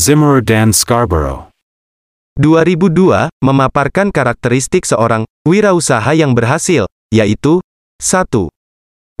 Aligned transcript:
Zimmerer 0.00 0.40
Dan 0.40 0.72
Scarborough. 0.72 1.52
2002 2.40 3.28
memaparkan 3.44 4.08
karakteristik 4.08 4.88
seorang 4.88 5.28
wirausaha 5.44 6.16
yang 6.16 6.32
berhasil, 6.32 6.88
yaitu 7.12 7.60
1. 8.00 8.48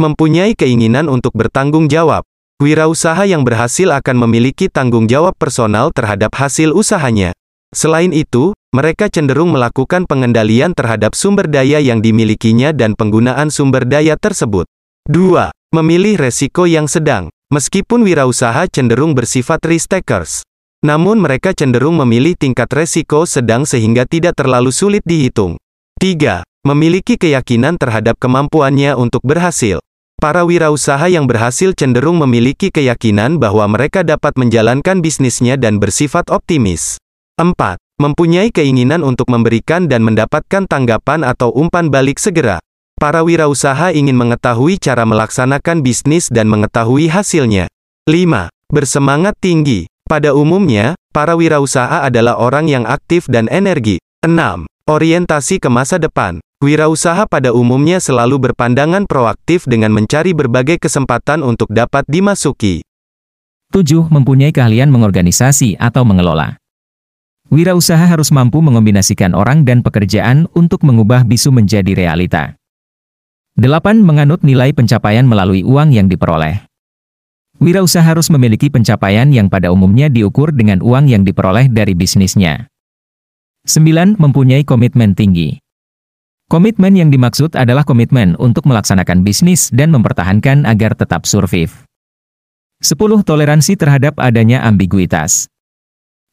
Mempunyai 0.00 0.56
keinginan 0.56 1.12
untuk 1.12 1.36
bertanggung 1.36 1.92
jawab. 1.92 2.24
Wirausaha 2.64 3.28
yang 3.28 3.44
berhasil 3.44 3.92
akan 3.92 4.24
memiliki 4.24 4.72
tanggung 4.72 5.04
jawab 5.04 5.36
personal 5.36 5.92
terhadap 5.92 6.32
hasil 6.32 6.72
usahanya. 6.72 7.36
Selain 7.76 8.16
itu, 8.16 8.56
mereka 8.72 9.12
cenderung 9.12 9.52
melakukan 9.52 10.08
pengendalian 10.08 10.72
terhadap 10.72 11.12
sumber 11.12 11.44
daya 11.44 11.76
yang 11.76 12.00
dimilikinya 12.00 12.72
dan 12.72 12.96
penggunaan 12.96 13.52
sumber 13.52 13.84
daya 13.84 14.16
tersebut. 14.16 14.64
2. 15.12 15.52
Memilih 15.76 16.16
resiko 16.16 16.64
yang 16.64 16.88
sedang. 16.88 17.28
Meskipun 17.52 18.00
wirausaha 18.00 18.64
cenderung 18.70 19.12
bersifat 19.12 19.60
risk 19.66 19.90
takers, 19.90 20.46
namun 20.80 21.20
mereka 21.20 21.52
cenderung 21.52 22.00
memilih 22.00 22.32
tingkat 22.40 22.72
resiko 22.72 23.28
sedang 23.28 23.68
sehingga 23.68 24.08
tidak 24.08 24.40
terlalu 24.40 24.72
sulit 24.72 25.04
dihitung. 25.04 25.60
3. 26.00 26.40
Memiliki 26.64 27.20
keyakinan 27.20 27.76
terhadap 27.76 28.16
kemampuannya 28.16 28.96
untuk 28.96 29.20
berhasil. 29.20 29.84
Para 30.20 30.44
wirausaha 30.44 31.08
yang 31.08 31.24
berhasil 31.24 31.72
cenderung 31.72 32.20
memiliki 32.20 32.68
keyakinan 32.72 33.40
bahwa 33.40 33.64
mereka 33.68 34.04
dapat 34.04 34.36
menjalankan 34.36 35.00
bisnisnya 35.00 35.56
dan 35.60 35.80
bersifat 35.80 36.28
optimis. 36.28 37.00
4. 37.40 37.56
Mempunyai 38.00 38.48
keinginan 38.48 39.04
untuk 39.04 39.28
memberikan 39.28 39.84
dan 39.84 40.00
mendapatkan 40.04 40.64
tanggapan 40.64 41.24
atau 41.24 41.52
umpan 41.52 41.92
balik 41.92 42.16
segera. 42.16 42.60
Para 42.96 43.24
wirausaha 43.24 43.92
ingin 43.96 44.16
mengetahui 44.16 44.76
cara 44.80 45.08
melaksanakan 45.08 45.80
bisnis 45.84 46.28
dan 46.32 46.48
mengetahui 46.48 47.08
hasilnya. 47.08 47.68
5. 48.08 48.48
Bersemangat 48.72 49.36
tinggi. 49.40 49.88
Pada 50.10 50.34
umumnya, 50.34 50.98
para 51.14 51.38
wirausaha 51.38 52.02
adalah 52.02 52.34
orang 52.34 52.66
yang 52.66 52.82
aktif 52.82 53.30
dan 53.30 53.46
energi. 53.46 54.02
6. 54.26 54.66
Orientasi 54.90 55.62
ke 55.62 55.70
masa 55.70 56.02
depan. 56.02 56.42
Wirausaha 56.58 57.30
pada 57.30 57.54
umumnya 57.54 58.02
selalu 58.02 58.50
berpandangan 58.50 59.06
proaktif 59.06 59.70
dengan 59.70 59.94
mencari 59.94 60.34
berbagai 60.34 60.82
kesempatan 60.82 61.46
untuk 61.46 61.70
dapat 61.70 62.02
dimasuki. 62.10 62.82
7. 63.70 64.10
Mempunyai 64.10 64.50
keahlian 64.50 64.90
mengorganisasi 64.90 65.78
atau 65.78 66.02
mengelola. 66.02 66.58
Wirausaha 67.54 68.02
harus 68.02 68.34
mampu 68.34 68.58
mengombinasikan 68.66 69.30
orang 69.30 69.62
dan 69.62 69.78
pekerjaan 69.78 70.50
untuk 70.58 70.82
mengubah 70.82 71.22
bisu 71.22 71.54
menjadi 71.54 71.94
realita. 71.94 72.58
8. 73.54 74.02
Menganut 74.02 74.42
nilai 74.42 74.74
pencapaian 74.74 75.22
melalui 75.22 75.62
uang 75.62 75.94
yang 75.94 76.10
diperoleh. 76.10 76.69
Wirausaha 77.60 78.00
harus 78.00 78.32
memiliki 78.32 78.72
pencapaian 78.72 79.28
yang 79.28 79.52
pada 79.52 79.68
umumnya 79.68 80.08
diukur 80.08 80.48
dengan 80.48 80.80
uang 80.80 81.12
yang 81.12 81.28
diperoleh 81.28 81.68
dari 81.68 81.92
bisnisnya. 81.92 82.72
9. 83.68 84.16
Mempunyai 84.16 84.64
komitmen 84.64 85.12
tinggi. 85.12 85.60
Komitmen 86.48 86.96
yang 86.96 87.12
dimaksud 87.12 87.52
adalah 87.60 87.84
komitmen 87.84 88.32
untuk 88.40 88.64
melaksanakan 88.64 89.20
bisnis 89.20 89.68
dan 89.76 89.92
mempertahankan 89.92 90.64
agar 90.64 90.96
tetap 90.96 91.28
survive. 91.28 91.84
10. 92.80 92.96
Toleransi 93.28 93.76
terhadap 93.76 94.16
adanya 94.16 94.64
ambiguitas. 94.64 95.52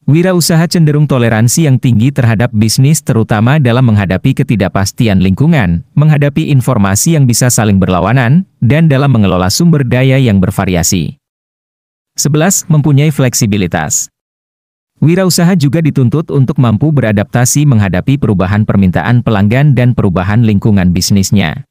Wirausaha 0.08 0.64
cenderung 0.64 1.04
toleransi 1.04 1.68
yang 1.68 1.76
tinggi 1.76 2.08
terhadap 2.08 2.48
bisnis 2.56 3.04
terutama 3.04 3.60
dalam 3.60 3.92
menghadapi 3.92 4.40
ketidakpastian 4.40 5.20
lingkungan, 5.20 5.84
menghadapi 5.92 6.48
informasi 6.48 7.12
yang 7.12 7.28
bisa 7.28 7.52
saling 7.52 7.76
berlawanan, 7.76 8.48
dan 8.56 8.88
dalam 8.88 9.12
mengelola 9.12 9.52
sumber 9.52 9.84
daya 9.84 10.16
yang 10.16 10.40
bervariasi. 10.40 11.20
11. 12.16 12.72
Mempunyai 12.72 13.12
fleksibilitas. 13.12 14.08
Wirausaha 15.04 15.52
juga 15.60 15.84
dituntut 15.84 16.32
untuk 16.32 16.56
mampu 16.56 16.88
beradaptasi 16.88 17.68
menghadapi 17.68 18.16
perubahan 18.16 18.64
permintaan 18.64 19.20
pelanggan 19.20 19.76
dan 19.76 19.92
perubahan 19.92 20.40
lingkungan 20.40 20.88
bisnisnya. 20.88 21.67